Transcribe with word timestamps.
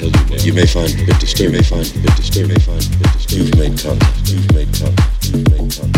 you 0.00 0.52
may 0.52 0.66
find 0.66 0.92
a 0.94 1.04
bit 1.06 1.18
disturbing, 1.18 1.54
you 1.54 1.58
may 1.58 1.64
find 1.64 1.86
a 1.86 1.98
bit 1.98 2.16
disturbing, 2.16 2.50
you 2.50 2.54
may 2.54 2.60
find 2.60 2.84
a 2.84 2.98
bit 2.98 3.12
disturbing. 3.14 3.46
You've 3.46 3.58
made 3.58 3.78
contact, 3.78 4.28
you've 4.28 4.54
made 4.54 4.70
contact, 4.72 5.26
you've 5.26 5.50
made 5.50 5.70
contact, 5.74 5.97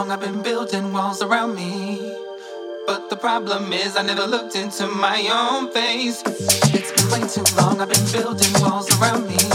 long, 0.00 0.10
I've 0.10 0.20
been 0.20 0.40
building 0.40 0.94
walls 0.94 1.20
around 1.20 1.54
me. 1.54 1.98
But 2.86 3.10
the 3.10 3.16
problem 3.16 3.70
is, 3.72 3.98
I 3.98 4.02
never 4.02 4.26
looked 4.26 4.56
into 4.56 4.86
my 4.86 5.18
own 5.30 5.70
face. 5.72 6.22
It's 6.74 6.92
been 6.96 7.10
way 7.12 7.28
too 7.28 7.44
long, 7.60 7.82
I've 7.82 7.90
been 7.90 8.10
building 8.10 8.52
walls 8.62 8.88
around 8.98 9.28
me. 9.28 9.49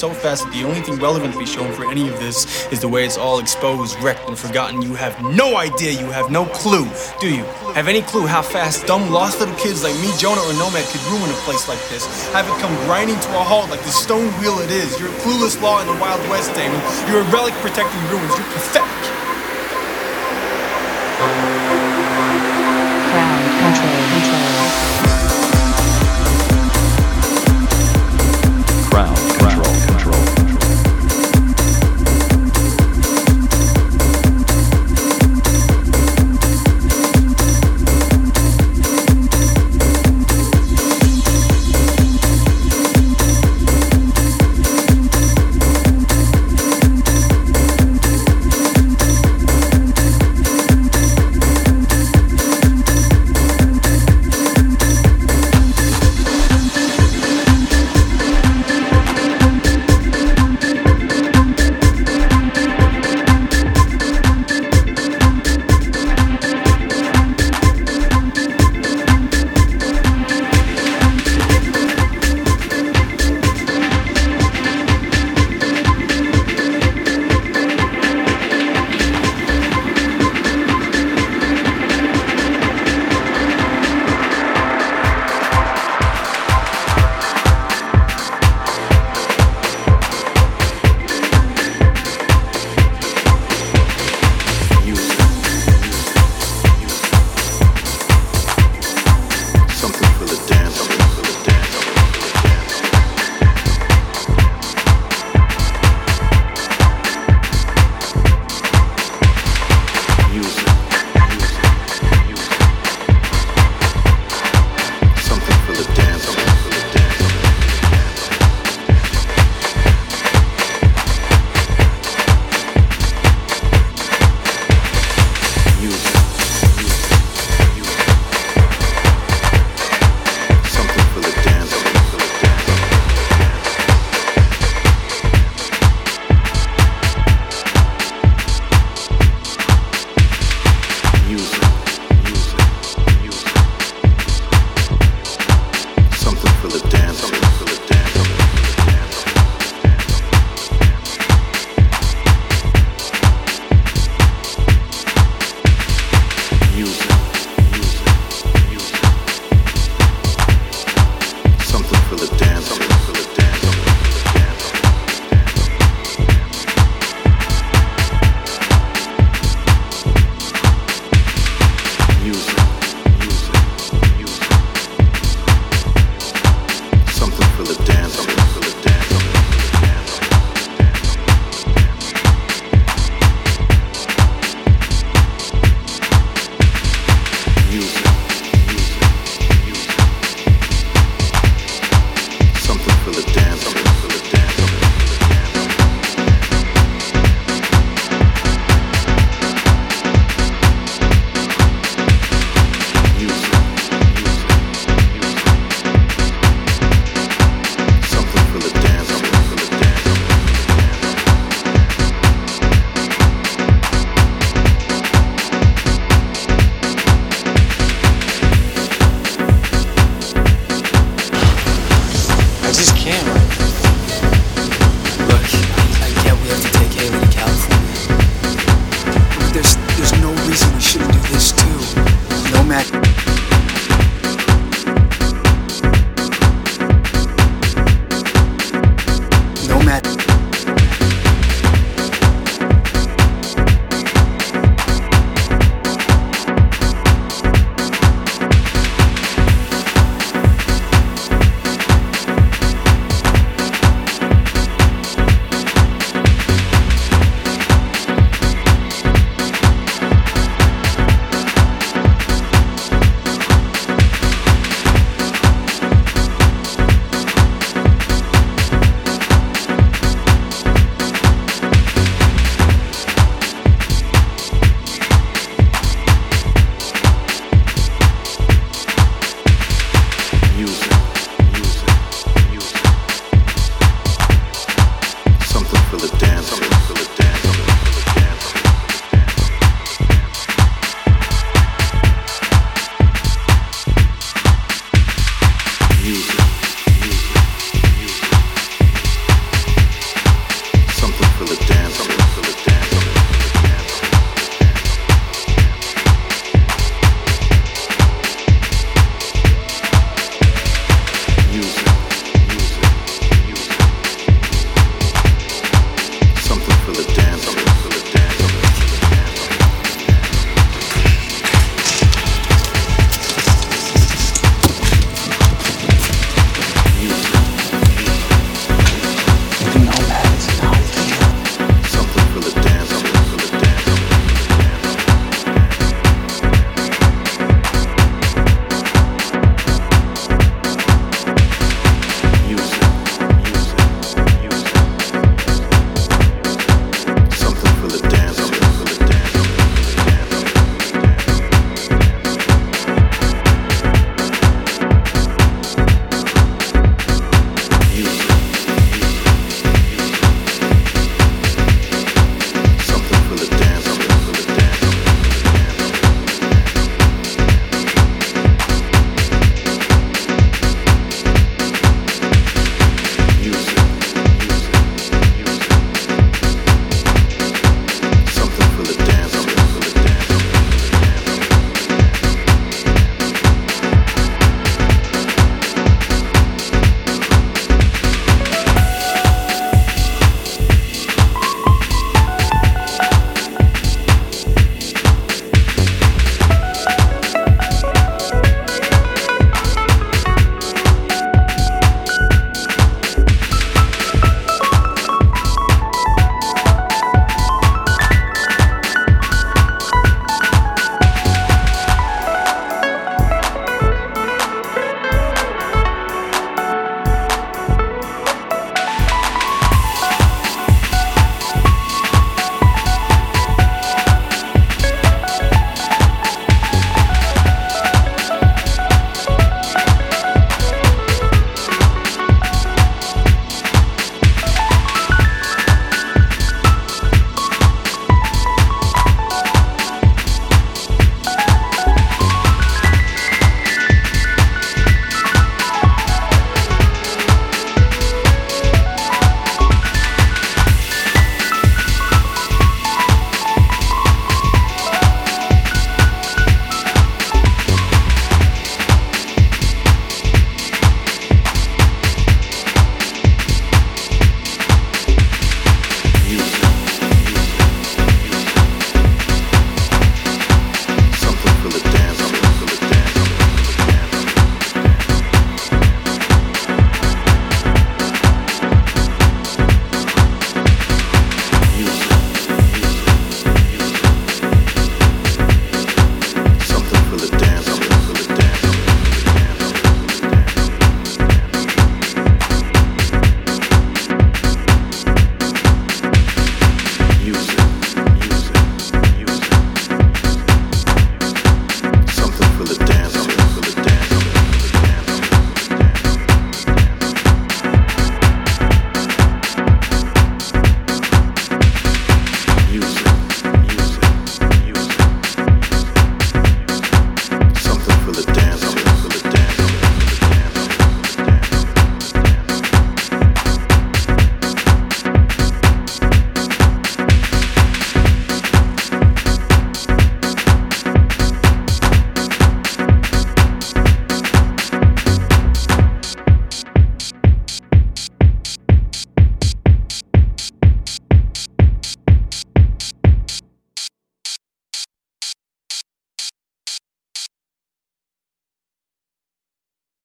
So 0.00 0.14
fast 0.14 0.44
that 0.44 0.52
the 0.54 0.64
only 0.64 0.80
thing 0.80 0.96
relevant 0.96 1.30
to 1.34 1.38
be 1.38 1.44
shown 1.44 1.70
for 1.74 1.84
any 1.90 2.08
of 2.08 2.18
this 2.18 2.66
is 2.72 2.80
the 2.80 2.88
way 2.88 3.04
it's 3.04 3.18
all 3.18 3.38
exposed, 3.38 4.00
wrecked, 4.00 4.26
and 4.28 4.38
forgotten. 4.38 4.80
You 4.80 4.94
have 4.94 5.12
no 5.22 5.58
idea, 5.58 5.92
you 5.92 6.06
have 6.06 6.30
no 6.30 6.46
clue, 6.46 6.88
do 7.20 7.28
you? 7.28 7.44
Have 7.76 7.86
any 7.86 8.00
clue 8.00 8.26
how 8.26 8.40
fast 8.40 8.86
dumb, 8.86 9.10
lost 9.10 9.40
little 9.40 9.54
kids 9.56 9.84
like 9.84 9.94
me, 10.00 10.10
Jonah, 10.16 10.40
or 10.40 10.54
Nomad 10.54 10.86
could 10.88 11.04
ruin 11.12 11.28
a 11.28 11.38
place 11.44 11.68
like 11.68 11.82
this? 11.90 12.08
Have 12.32 12.48
it 12.48 12.56
come 12.62 12.74
grinding 12.86 13.20
to 13.20 13.28
a 13.36 13.44
halt 13.44 13.68
like 13.68 13.82
the 13.82 13.92
stone 13.92 14.32
wheel 14.40 14.58
it 14.60 14.70
is. 14.70 14.98
You're 14.98 15.10
a 15.10 15.20
clueless 15.20 15.60
law 15.60 15.82
in 15.82 15.86
the 15.86 16.00
Wild 16.00 16.26
West, 16.30 16.54
Damon. 16.54 16.80
You're 17.06 17.20
a 17.20 17.30
relic 17.30 17.52
protecting 17.60 18.00
ruins. 18.08 18.32
You're 18.38 18.48
pathetic. 18.56 18.89